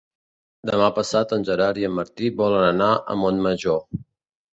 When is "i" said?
1.81-1.85